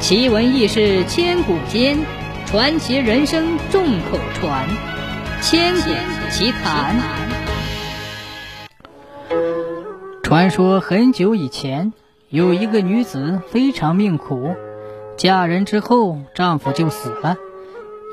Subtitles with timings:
[0.00, 1.98] 奇闻异事千古间，
[2.46, 4.66] 传奇人生众口传。
[5.42, 5.90] 千古
[6.30, 6.96] 奇谈。
[10.22, 11.92] 传说很久以前，
[12.28, 14.54] 有一个女子非常命苦，
[15.16, 17.36] 嫁人之后丈夫就死了，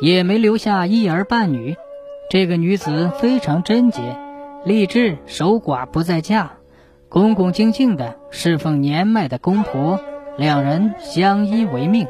[0.02, 1.76] 也没留下一儿半女。
[2.32, 4.18] 这个女子非常贞洁，
[4.66, 6.54] 立志守寡不再嫁，
[7.10, 10.00] 恭恭敬敬的侍奉年迈的公婆。
[10.38, 12.08] 两人相依为命。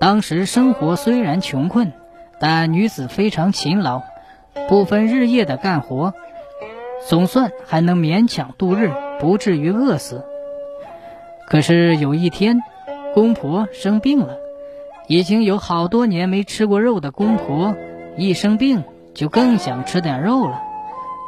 [0.00, 1.92] 当时生活虽然穷困，
[2.40, 4.02] 但女子非常勤劳，
[4.68, 6.14] 不分日夜的干活，
[7.08, 10.24] 总算还能勉强度日，不至于饿死。
[11.48, 12.62] 可是有一天，
[13.14, 14.36] 公婆生病了，
[15.08, 17.74] 已经有好多年没吃过肉的公婆，
[18.16, 20.62] 一生病就更想吃点肉了。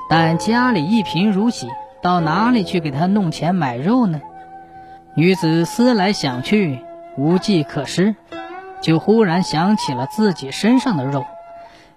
[0.08, 1.68] 但家里一贫如洗，
[2.02, 4.20] 到哪里去给她弄钱买肉呢？
[5.14, 6.78] 女子思来想去，
[7.16, 8.14] 无计可施，
[8.80, 11.26] 就忽然想起了自己身上的肉。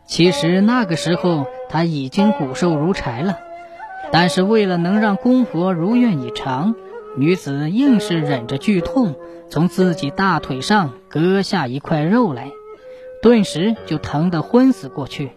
[0.06, 3.38] 其实那个时候她已经骨瘦如柴了，
[4.12, 6.74] 但是为了能让公婆如愿以偿，
[7.16, 9.16] 女子硬是忍着剧痛，
[9.48, 12.50] 从自己大腿上割下一块肉来，
[13.22, 15.32] 顿时就疼得昏死过去。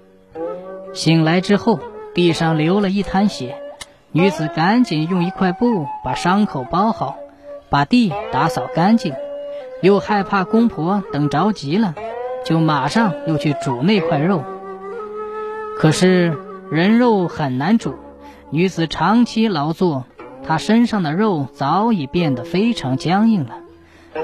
[0.94, 1.78] 醒来之后，
[2.14, 3.58] 地上流了一滩血，
[4.12, 7.18] 女子赶紧用一块布把伤口包好。
[7.76, 9.12] 把地打扫干净，
[9.82, 11.94] 又害怕公婆等着急了，
[12.42, 14.42] 就马上又去煮那块肉。
[15.76, 16.38] 可是
[16.70, 17.94] 人肉很难煮，
[18.48, 20.06] 女子长期劳作，
[20.42, 23.56] 她身上的肉早已变得非常僵硬了。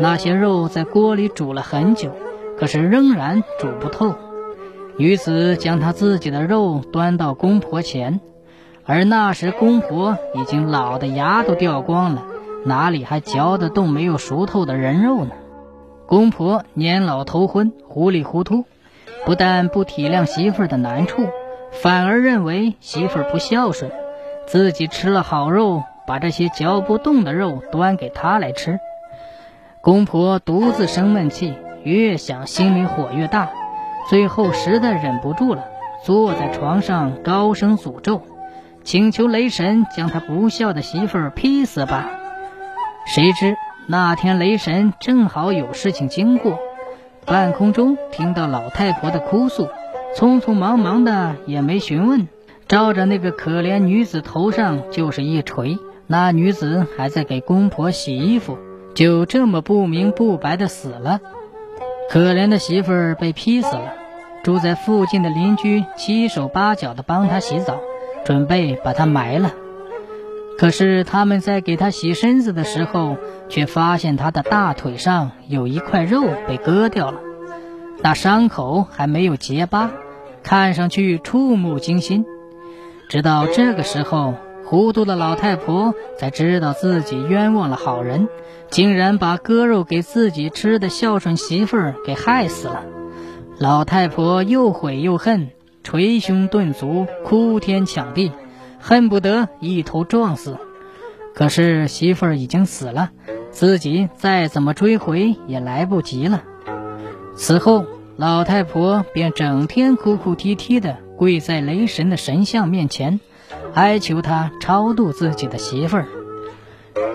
[0.01, 2.11] 那些肉在锅里煮了很久，
[2.59, 4.15] 可是仍然煮不透。
[4.97, 8.19] 女子将她自己的肉端到公婆前，
[8.87, 12.29] 而那时公婆已经老的牙都掉光了。
[12.65, 15.33] 哪里还嚼得动没有熟透的人肉呢？
[16.07, 18.65] 公婆年老头昏，糊里糊涂，
[19.25, 21.23] 不但不体谅媳妇儿的难处，
[21.71, 23.91] 反而认为媳妇儿不孝顺，
[24.47, 28.79] 自己吃了好肉，把这些嚼不动的肉端给他来吃。
[29.81, 33.51] 公婆独自生闷气，越想心里火越大，
[34.09, 35.65] 最后实在忍不住了，
[36.05, 38.23] 坐在床上高声诅咒，
[38.85, 42.11] 请求雷神将他不孝的媳妇儿劈死吧。
[43.07, 46.59] 谁知那天雷神正好有事情经过，
[47.27, 49.69] 半空中听到老太婆的哭诉，
[50.17, 52.29] 匆匆忙忙的也没询问，
[52.69, 55.79] 照着那个可怜女子头上就是一锤。
[56.07, 58.59] 那女子还在给公婆洗衣服，
[58.95, 61.21] 就这么不明不白的死了。
[62.09, 63.95] 可怜的媳妇儿被劈死了，
[64.43, 67.81] 住在附近的邻居七手八脚的帮她洗澡，
[68.25, 69.53] 准备把她埋了。
[70.63, 73.17] 可是他们在给他洗身子的时候，
[73.49, 77.19] 却发现他的大腿上有一块肉被割掉了，
[78.01, 79.91] 那伤口还没有结疤，
[80.45, 82.25] 看上去触目惊心。
[83.09, 84.35] 直到这个时候，
[84.65, 88.29] 糊涂的老太婆才知道自己冤枉了好人，
[88.71, 92.85] 竟然把割肉给自己吃的孝顺媳妇儿给害死了。
[93.59, 95.49] 老太婆又悔又恨，
[95.83, 98.31] 捶胸顿足，哭天抢地。
[98.83, 100.59] 恨不得一头撞死，
[101.35, 103.11] 可是媳妇儿已经死了，
[103.53, 106.43] 自己再怎么追回也来不及了。
[107.37, 113.21] 此后，老太婆便整天哭哭啼啼的跪在雷神的神像面前，
[113.73, 116.07] 哀求他超度自己的媳妇儿。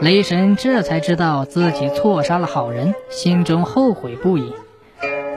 [0.01, 4.53] 雷神这才知道自己错杀了好人，心中后悔不已。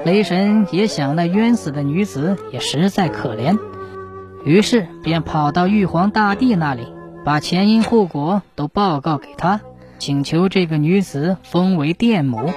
[0.05, 3.59] 雷神也想，那冤死的女子也实在可怜。
[4.45, 6.87] 于是便跑到玉皇大帝那里，
[7.25, 9.61] 把前因后果都报告给他，
[9.99, 12.51] 请求这个女子封为电母。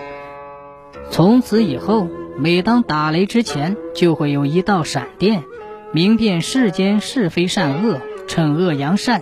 [1.11, 2.07] 从此以后，
[2.37, 5.43] 每当打雷之前，就会有一道闪电，
[5.91, 9.21] 明辨世间是非善恶，惩恶扬善。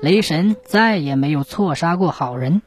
[0.00, 2.60] 雷神再也没有错杀过好人。